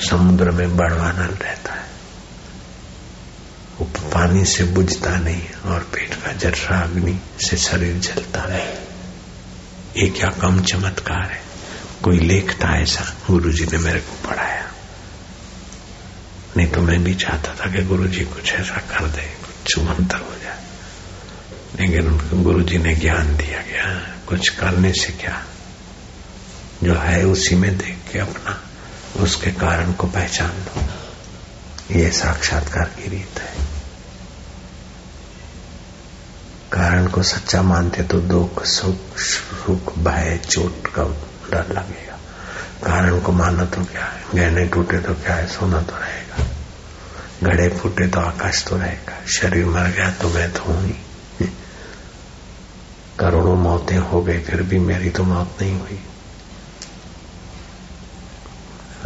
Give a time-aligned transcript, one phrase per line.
[0.00, 1.90] समुद्र में बड़वानल रहता है।
[3.78, 8.68] वो पानी से बुझता नहीं और पेट का जर्रा अग्नि से शरीर जलता नहीं।
[10.02, 11.42] ये क्या कम चमत्कार है?
[12.02, 13.16] कोई लेखता ऐसा?
[13.30, 14.72] गुरु जी ने मेरे को पढ़ाया।
[16.56, 20.16] नहीं तो मैं भी चाहता था कि गुरु जी कुछ ऐसा कर दे, कुछ मंत्र
[20.16, 20.64] हो जाए।
[21.80, 25.44] लेकिन गुरु जी ने ज्ञान दिया गया कुछ करने से क्या?
[26.84, 28.69] जो है उसी में देख के अपना
[29.16, 30.82] उसके कारण को पहचान लो।
[31.96, 33.54] ये साक्षात्कार की रीत है।
[36.72, 41.02] कारण को सच्चा मानते तो दुख, सुख सुख, भय, चोट का
[41.50, 42.18] डर लगेगा।
[42.86, 44.24] कारण को माना तो क्या है?
[44.34, 45.46] गहने टूटे तो क्या है?
[45.46, 46.46] सोना तो रहेगा।
[47.42, 50.94] घड़े फूटे तो आकाश तो रहेगा। शरीर मर गया तो मैं तो हूँ ही।
[53.18, 56.00] करोड़ों मौतें हो गई, फिर भी मेरी तो मौत नहीं हुई।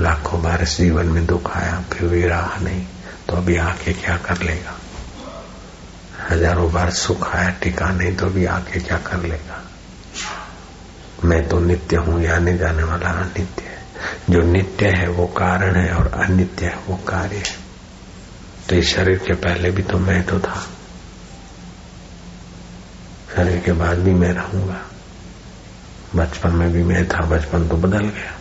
[0.01, 2.87] लाखों बार इस जीवन में दुख आया, फिर भी राह नहीं
[3.29, 4.79] तो अभी आके क्या कर लेगा?
[6.31, 9.63] हज़ारों बार सुख आया, टिका नहीं तो भी आके क्या कर लेगा?
[11.25, 13.79] मैं तो नित्य हूँ या नहीं जाने वाला अनित्य है।
[14.31, 17.57] जो नित्य है, वो कारण है, और अनित्य है, वो कार्य है।
[18.69, 20.67] तो इस शरीर के पहले भी तो मैं तो था।
[23.37, 24.81] शरीर के बाद भी मैं रहूँगा।
[26.17, 28.39] बचपन में भी मैं था, बचपन तो बदल गया।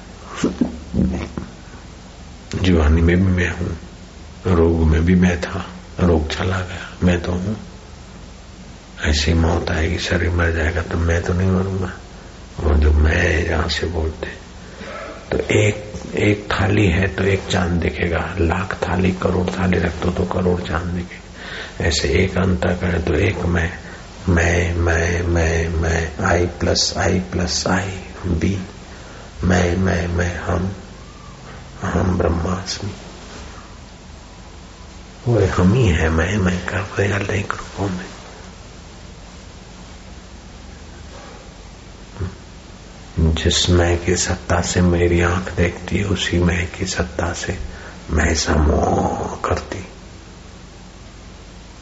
[2.63, 3.77] जीवानी में भी मैं हूँ,
[4.47, 5.65] रोग में भी मैं था,
[6.01, 7.55] रोग चला गया, मैं तो हूँ।
[9.05, 11.91] ऐसी मौत आएगी, शरीर मर जाएगा तो मैं तो नहीं मरूँगा।
[12.59, 14.27] वो जो मैं यहाँ से बोलते
[15.31, 20.11] तो एक एक थाली है तो एक चाँद दिखेगा, लाख थाली, करोड़ थाली रख दो
[20.11, 23.69] तो करोड़ चाँद दिखेगा। ऐसे एक अंत करे तो एक मैं
[24.29, 27.91] मैं मैं मैं मैं, I plus I plus, I
[28.27, 28.57] B
[29.43, 30.71] मैं मैं मैं, हम।
[31.83, 32.91] हम ब्रह्मास्मि।
[35.27, 38.13] वो हम ही है, मैं मैं कर रहे अनेक रूपों में
[43.19, 47.59] जिस मैं की सत्ता से मेरी आँख देखती है उसी मैं की सत्ता से
[48.11, 49.87] मैं समोह करती।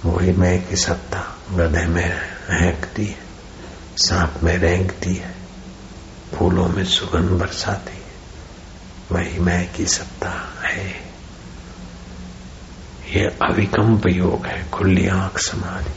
[0.05, 3.19] वही मैं की सत्ता गधे में हैंकती है,
[3.97, 5.35] सांप में रेंगती है,
[6.35, 8.00] फूलों में सुगंध बरसाती।
[9.11, 10.89] है वही मैं की सत्ता है।
[13.15, 15.91] ये अविकम्प योग है, खुली आँख समाधि।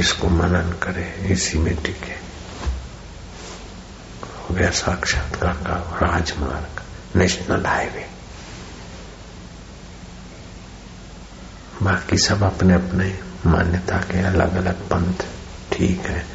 [0.00, 2.30] इसको मनन करे, इसी में टिके।
[4.26, 6.82] हो गया साक्षात्कार का राजमार्ग
[7.16, 8.10] नेशनल हाईवे
[11.82, 15.14] बाकी सब अपने अपने मान्यता के अलग अलग पंथ,
[15.72, 16.26] ठीक है।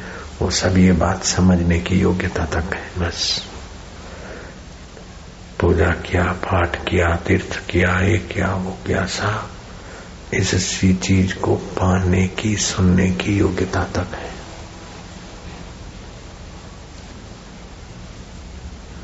[0.42, 3.45] वो सब ये बात समझने की योग्यता तक है, बस।
[5.76, 9.48] पूजा किया, पाठ किया, तीर्थ किया, ये किया वो किया सब
[10.34, 14.30] इसी चीज़ को पाने की, सुनने की योग्यता तक है।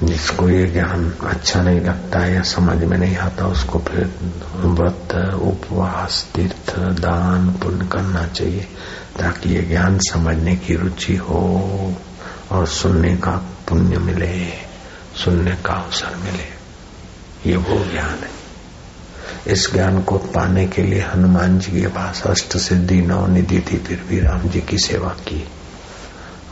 [0.06, 4.14] जिसको ये ज्ञान अच्छा नहीं लगता या समझ में नहीं आता, उसको फिर
[4.56, 8.68] व्रत, उपवास, तीर्थ, दान, पुण्य करना चाहिए,
[9.18, 11.94] ताकि ये ज्ञान समझने की रुचि हो
[12.52, 13.32] और सुनने का
[13.68, 14.48] पुण्य मिले,
[15.24, 16.61] सुनने का अवसर मिले।
[17.46, 18.30] ये वो ज्ञान है।
[19.46, 23.78] इस ज्ञान को पाने के लिए हनुमान जी के पास अष्ट सिद्धि, नौ निधि थी,
[23.78, 25.48] फिर भी राम जी की सेवा की।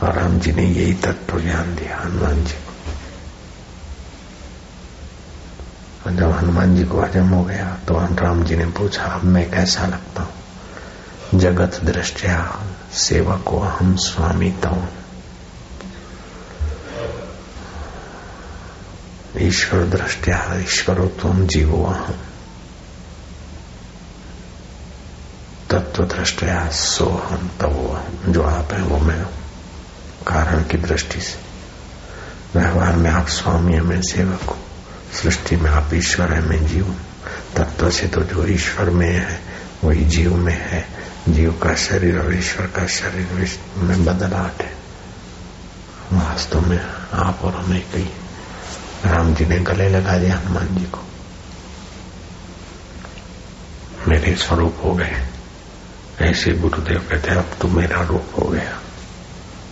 [0.03, 2.71] और राम जी ने यही तत्व ज्ञान दिया हनुमान जी को।
[6.11, 9.85] जब हनुमान जी को हजम हो गया तो राम जी ने पूछा, अब मैं कैसा
[9.85, 11.39] लगता हूँ?
[11.39, 12.63] जगत दृष्टिया
[12.93, 14.87] सेवक को हम स्वामी तो
[19.37, 22.15] ईश्वर दृष्टिया ईश्वरो तुम जीवो अहम
[25.69, 29.23] तत्व दृष्टिया सो हम तवो जो आप है, वो मैं
[30.27, 31.39] कारण की दृष्टि से।
[32.59, 34.59] व्यवहार में आप स्वामी है, मैं सेवक हूँ।
[35.13, 36.95] सृष्टि में आप ईश्वर है, मैं जीव
[37.57, 39.41] तत्व से तो जो ईश्वर में है,
[39.83, 40.87] वही जीव में है।
[41.29, 44.73] जीव का शरीर और ईश्वर का शरीर में बदलाहट है।
[46.13, 46.81] वास्तव में
[47.13, 48.09] आप और हमें कही
[49.05, 50.99] राम जी ने गले लगा दिया हनुमान जी को।
[54.07, 55.27] मेरे स्वरूप हो गए।
[56.21, 58.81] ऐसे गुरुदेव कहते अब तू मेरा रूप हो गया।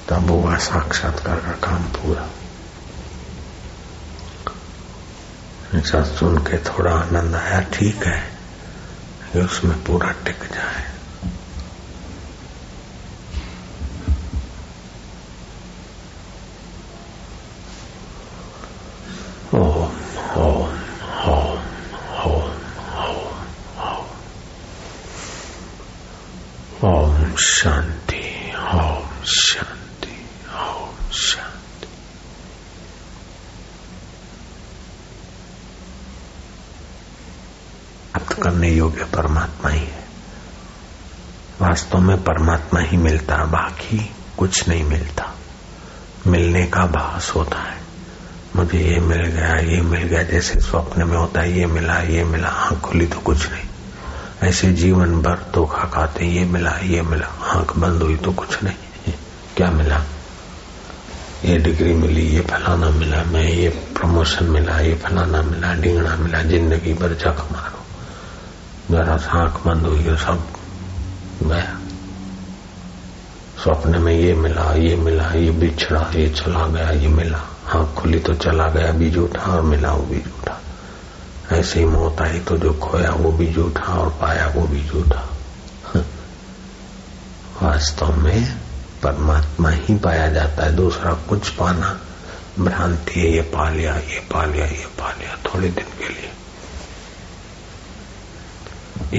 [0.09, 2.29] तब हुआ साक्षात्कार का काम पूरा।
[5.79, 8.39] ऐसा सुन के थोड़ा आनंद आया, ठीक है
[9.41, 10.98] उसमें पूरा टिक जाए।
[19.51, 19.89] तो
[38.43, 40.05] करने योग्य परमात्मा ही है।
[41.61, 45.35] वास्तव में परमात्मा ही मिलता, बाकी कुछ नहीं मिलता।
[46.27, 47.78] मिलने का भास होता है।
[48.59, 52.23] मुझे ये मिल गया, ये मिल गया, जैसे स्वप्न में होता है, ये मिला ये
[52.23, 53.63] मिला, आँख खुली तो कुछ नहीं।
[54.49, 59.13] ऐसे जीवन भर धोखा खाते, ये मिला ये मिला, आँख बंद हुई तो कुछ नहीं।
[59.57, 60.03] क्या मिला?
[61.45, 66.41] ये डिग्री मिली, ये फलाना मिला, मैं ये प्रमोशन मिला, ये फलाना मिला डिंगना मिला,
[66.41, 67.85] ज़िंदगी भर जख मारो।
[68.91, 70.47] जरा सा आँख बंद हुई सब
[71.43, 71.79] गया।
[73.63, 78.19] स्वप्न में ये मिला ये मिला, ये बिछड़ा, ये चला गया, ये मिला। आँख खुली
[78.19, 80.61] तो चला गया भी झूठा और मिला वो भी झूठा
[81.51, 85.29] ऐसे ही मौत आई तो जो खोया वो भी झूठा और पाया वो भी झूठा
[87.61, 88.57] वास्तव में
[89.03, 91.99] परमात्मा ही पाया जाता है, दूसरा कुछ पाना।
[92.59, 96.29] भ्रांति है, ये पा लिया ये पा लिया ये पा लिया थोड़े दिन के लिए।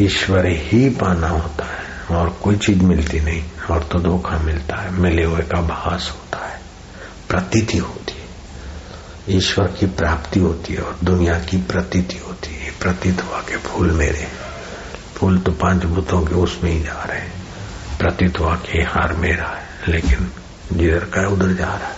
[0.06, 4.90] ईश्वर ही पाना होता है और कोई चीज़ मिलती नहीं, और तो धोखा मिलता है,
[4.90, 6.60] मिले हुए का भास होता है,
[7.28, 7.99] प्रतीति होती
[9.30, 13.90] ईश्वर की प्राप्ति होती है और दुनिया की प्रतीति होती है। प्रतीत हुआ के फूल
[13.90, 14.28] मेरे,
[15.14, 17.32] फूल तो पाँच भूतों के उसमें ही जा रहे हैं।
[17.98, 20.32] प्रतीत हुआ के हार मेरा है, लेकिन
[20.72, 21.96] जिधर का है उधर जा रहा है।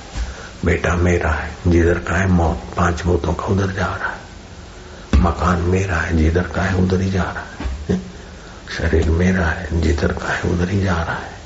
[0.64, 4.22] बेटा मेरा है, जिधर का है मौत, पाँच भूतों का उधर जा रहा है।
[5.16, 8.00] मकान मेरा है, जिधर का है उधर ही जा रहा है।
[8.78, 11.41] शरीर मेरा है, जिधर का है उधर ही जा रहा है।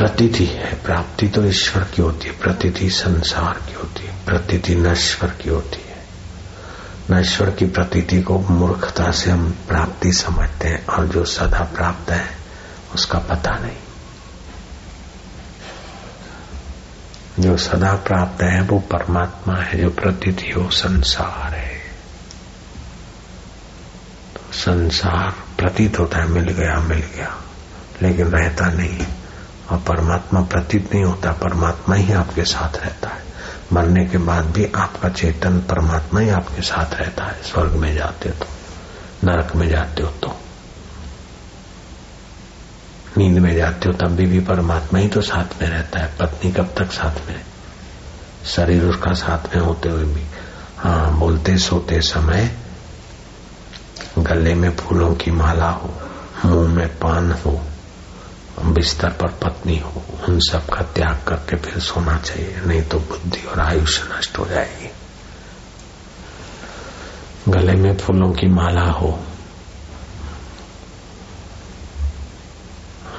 [0.00, 5.30] प्रतीति है। प्राप्ति तो ईश्वर की होती है प्रतिथि संसार की होती है प्रतिथि नश्वर
[5.30, 5.96] की होती है।
[7.10, 12.36] नश्वर की प्रतिथि को मूर्खता से हम प्राप्ति समझते हैं और जो सदा प्राप्त है,
[12.94, 13.76] उसका पता नहीं।
[17.42, 21.78] जो सदा प्राप्त है, वो परमात्मा है, जो प्रतिथि हो, संसार है।
[24.34, 27.42] तो संसार प्रतीत होता है, मिल गया मिल गया,
[28.02, 29.06] लेकिन रहता नहीं।
[29.70, 33.22] और परमात्मा प्रतीत नहीं होता परमात्मा ही आपके साथ रहता है।
[33.72, 38.28] मरने के बाद भी आपका चेतन परमात्मा ही आपके साथ रहता है स्वर्ग में जाते
[38.28, 38.46] हो तो
[39.24, 40.36] नरक में जाते हो तो।
[43.18, 46.52] नींद में जाते हो तब भी, भी परमात्मा ही तो साथ में रहता है पत्नी
[46.52, 47.40] कब तक साथ में
[48.46, 50.24] शरीर उसका साथ में होते हुए भी।
[50.78, 52.56] हाँ बोलते सोते समय
[54.18, 55.94] गले में फूलों की माला हो
[56.44, 57.60] मुँह में पान हो
[58.64, 63.40] बिस्तर पर पत्नी हो, उन सब का त्याग करके फिर सोना चाहिए, नहीं तो बुद्धि
[63.42, 64.90] और आयुष्य नष्ट हो जाएगी।
[67.48, 69.18] गले में फूलों की माला हो,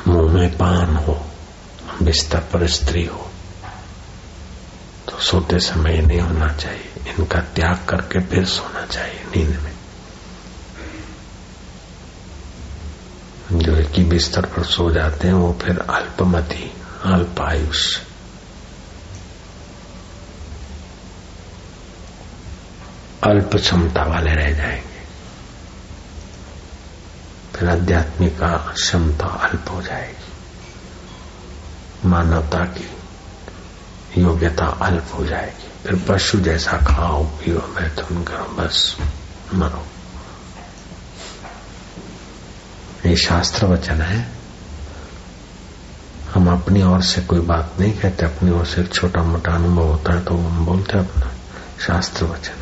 [0.08, 1.20] मुँह में पान हो,
[2.02, 3.30] बिस्तर पर स्त्री हो
[5.10, 9.72] तो सोते समय नहीं होना चाहिए, इनका त्याग करके फिर सोना चाहिए नींद में।
[13.54, 16.74] जो ही बिस्तर पर सो जाते हैं, वो फिर अल्पमति,
[17.06, 18.00] अल्पायुष।
[23.24, 24.92] अल्प क्षमता वाले रह जाएँगे।
[27.56, 30.32] फिर आध्यात्मिक का क्षमता अल्प हो जाएगी।
[32.10, 32.92] मानवता की
[34.22, 38.98] योग्यता अल्प हो जाएगी। फिर पशु जैसा खाओ, पियो मैथुन करो, बस,
[39.54, 39.88] मरो।
[43.12, 44.20] ये शास्त्र वचन है।
[46.34, 50.14] हम अपनी ओर से कोई बात नहीं कहते, अपनी ओर से छोटा मोटा अनुभव होता
[50.14, 51.32] है तो हम बोलते हैं अपना
[51.80, 52.60] शास्त्र वचन।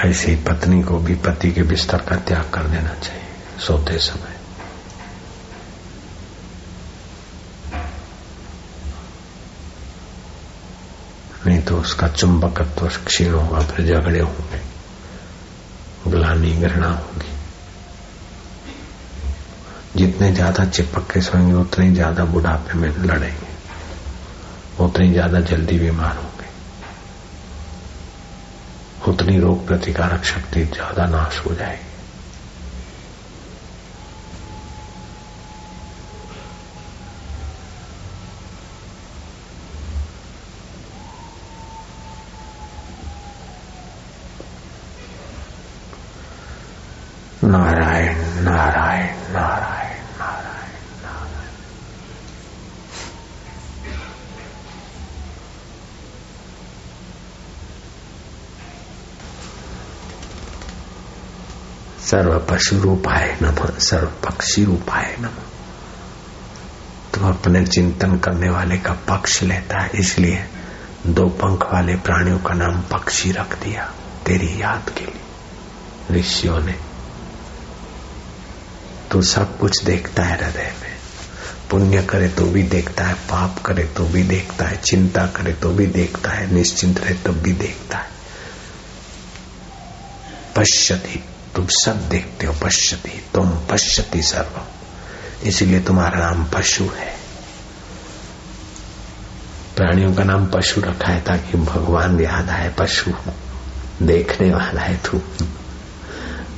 [0.00, 3.24] ऐसी पत्नी को भी पति के बिस्तर का त्याग कर देना चाहिए,
[3.60, 4.40] सोते समय।
[11.46, 14.71] नहीं तो उसका चुंबकत्व क्षीण होगा, फिर झगड़े होंगे।
[16.08, 17.30] ग्लानी घृणा होगी।
[19.96, 23.50] जितने ज़्यादा चिपक के सोएँगे, उतने ज़्यादा बुढ़ापे में लड़ेंगे।
[24.84, 26.50] उतने ज़्यादा जल्दी बीमार होंगे।
[29.10, 31.90] उतनी रोग प्रतिकारक शक्ति ज़्यादा नाश हो जाएगी
[47.44, 48.18] नारायण
[49.00, 51.52] नारायण नारायण नारायण। नारायण
[62.06, 65.38] सर्व पशु रूपाय नम, सर्व पक्षी रूपाय नम।
[67.14, 70.44] तो अपने चिंतन करने वाले का पक्ष लेता है, इसलिए
[71.06, 73.92] दो पंख वाले प्राणियों का नाम पक्षी रख दिया,
[74.26, 76.91] तेरी याद के लिए। ऋषियों ने
[79.12, 80.92] तू सब कुछ देखता है हृदय में।
[81.70, 85.70] पुण्य करे तो भी देखता है, पाप करे तो भी देखता है, चिंता करे तो
[85.70, 88.10] भी देखता है, निश्चिंत रहे तब भी देखता है।
[90.56, 91.24] पश्यति,
[91.56, 94.60] तुम सब देखते हो पश्यति, तुम पश्यति सर्व
[95.48, 97.16] इसीलिए तुम्हारा नाम पशु है।
[99.76, 103.10] प्राणियों का नाम पशु रखा है ताकि भगवान याद आए, पशु
[104.02, 105.20] देखने वाला है तू।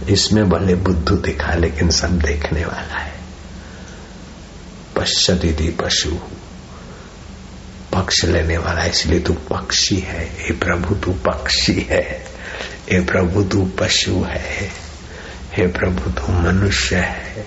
[0.09, 3.15] इसमें भले बुद्धू दिखा, लेकिन सब देखने वाला है।
[4.97, 6.19] पश्यति पशु
[7.93, 12.27] पक्ष लेने वाला, इसलिए तू पक्षी है। हे प्रभु, तू पक्षी है।
[12.93, 14.73] हे प्रभु, तू पशु है।
[15.53, 17.47] हे प्रभु, तू मनुष्य है।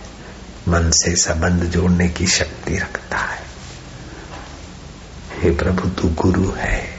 [0.68, 3.44] मन से संबंध जोड़ने की शक्ति रखता है।
[5.42, 6.98] हे प्रभु, तू गुरु है।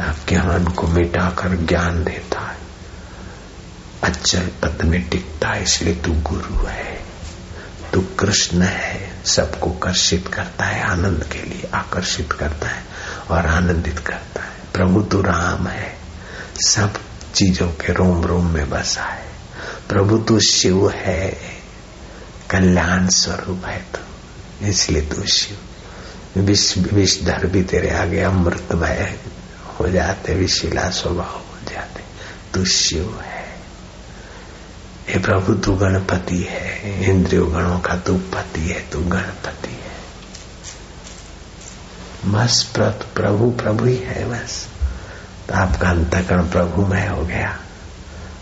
[0.00, 2.29] ज्ञान को मिटाकर ज्ञान देता
[4.04, 7.04] अचल पद में टिकता है, इसलिए तू गुरु है।
[7.92, 12.84] तू कृष्ण है। सबको कर्षित करता है, आनंद के लिए आकर्षित करता है
[13.30, 15.98] और आनंदित करता है। प्रभु, तू राम है।
[16.66, 16.94] सब
[17.34, 19.26] चीज़ों के रोम रोम में बसा है।
[19.88, 21.40] प्रभु, तू शिव है।
[22.50, 25.58] कल्याण स्वरूप है तू, इसलिए तू शिव।
[26.40, 29.18] विष विषधर भी तेरे आगे, अमृतमय
[29.80, 32.00] हो जाते विशिला स्वभाव हो जाते।
[32.54, 33.39] तू शिव है।
[35.10, 39.90] हे प्रभु, तू गणपति है। इंद्रियो गणों का तू पति है, तू गणपति है।
[42.32, 42.72] बस
[43.14, 44.68] प्रभु प्रभु ही है बस।
[45.48, 47.60] तो आपका अंतकरण प्रभु में हो गया।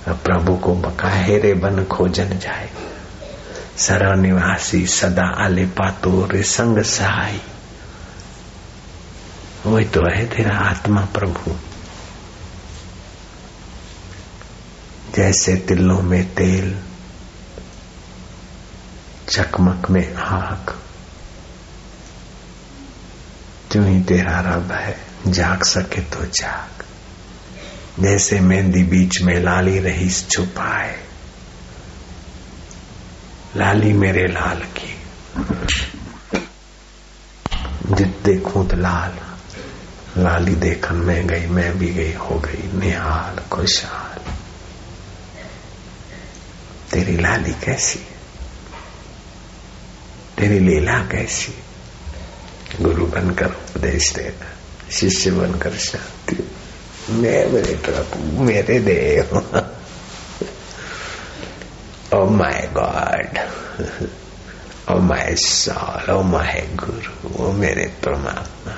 [0.09, 2.71] अब प्रभु को बकाहेरे बन खोजन जाए।
[3.77, 7.41] सर निवासी सदा आले पातो रे संग सहाय।
[9.67, 11.68] वही तो है तेरा आत्मा प्रभु।
[15.19, 16.79] जैसे तिलों में तेल,
[19.29, 20.79] चकमक में आग।
[23.71, 26.85] त्यों ही तेरा रब है, जाग सके तो जाग।
[28.03, 31.05] जैसे मेहंदी बीच में लाली रही छुपाए।
[33.57, 35.01] लाली मेरे लाल की।
[37.95, 39.13] जित देखूँ तो लाल।
[40.23, 44.08] लाली देखन में गई मैं भी गई, हो गई निहाल खुशहाल।
[46.93, 47.99] तेरी लाली कैसी?
[50.39, 51.55] तेरी लीला कैसी?
[52.85, 54.47] गुरु बनकर उपदेश देना,
[54.93, 56.51] शिष्य बनकर शांति।
[57.11, 59.39] मैं मेरे प्रभु, मेरे देव।
[62.15, 63.39] ओ my God
[64.91, 68.75] oh my soul oh my guru ओ मेरे परमात्मा।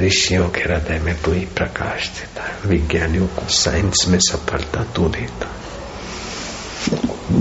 [0.00, 5.08] ऋषियों के हृदय में तू ही प्रकाश देता है, विज्ञानियों को साइंस में सफलता तू
[5.08, 5.51] देता
[7.30, 7.36] ये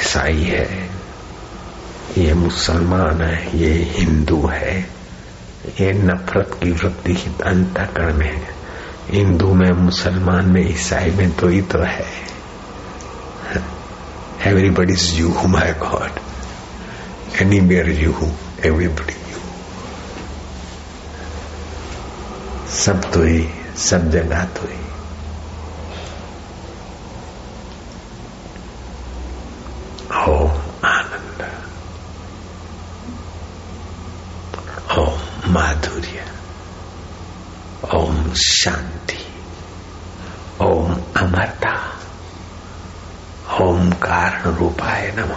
[0.00, 0.90] ईसाई है।
[2.18, 4.90] ये मुसलमान है, ये हिंदू है।
[5.80, 8.48] ये नफरत की वृत्ति अंतकरण में है।
[9.10, 12.26] हिंदू में, मुसलमान में, ईसाई में तो ही तो है।
[14.46, 16.10] Everybody is you who my God
[17.60, 18.32] anywhere you who
[18.64, 19.38] everybody you
[22.86, 24.86] सब तो ही, सब जगह तो ही।
[30.28, 31.48] ओम आनंद।
[34.98, 36.24] ओम माधुर्य।
[37.94, 39.26] ओम शांति।
[40.60, 41.98] ओम अमरता।
[43.60, 45.36] ओम कारण रूपाय नम।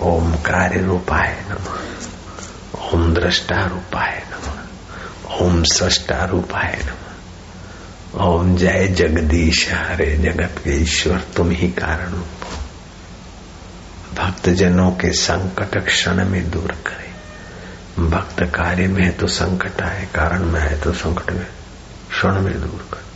[0.00, 1.78] ओम कार्य रूपाय नम।
[2.88, 4.59] ओम दृष्टा रूपाय नमः।
[5.40, 12.26] ओम सृष्टा रूपाय नमः। ओम जय जगदीश, हरे जगत के ईश्वर तुम ही कारण रूप
[14.14, 17.10] भक्त जनों के संकट क्षण में दूर करे।
[18.06, 21.46] भक्त कार्य में है तो संकट आए, कारण में है तो संकट में
[22.10, 23.10] क्षण में दूर करे।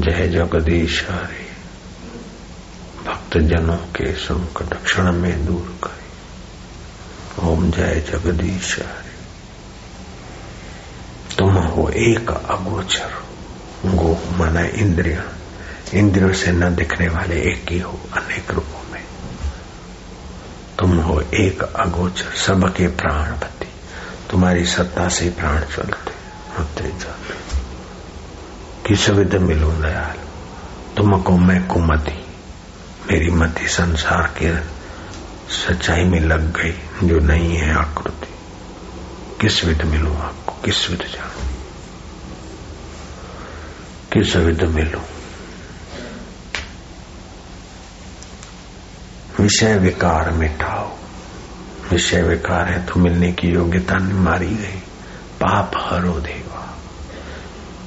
[0.00, 1.46] जय जगदीश, हरे।
[3.04, 6.05] भक्त जनों के संकट क्षण में दूर करे।
[7.38, 9.06] ओम जय जगदीश। हरे
[11.38, 13.22] तुम हो एक अगोचर
[13.86, 15.24] गो माना इंद्रिया।
[15.94, 19.04] इंद्रियों से न दिखने वाले एक ही हो अनेक रूपों में।
[20.78, 23.66] तुम हो एक अगोचर सबके प्राणपति
[24.30, 26.12] तुम्हारी सत्ता से प्राण चलते,
[26.58, 27.34] होते जाते।
[28.88, 30.16] किस विध मिलू दयाल?
[30.96, 32.26] तुमको मैं कुमति,
[33.12, 34.75] मेरी मति संसार के
[35.50, 36.74] सच्चाई में लग गई
[37.08, 38.26] जो नहीं है आकृति।
[39.40, 40.52] किस विध मिलू आपको?
[40.64, 41.42] किस विध जानो?
[44.12, 45.00] किस विध मिलू?
[49.40, 50.96] विषय विकार मिटाओ।
[51.90, 54.82] विषय विकार है तो मिलने की योग्यता मारी गई।
[55.42, 56.78] पाप हरो देवा।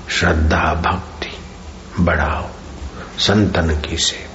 [0.10, 1.30] श्रद्धा भक्ति
[2.00, 2.50] बढ़ाओ।
[3.20, 4.29] संतन की सेवा।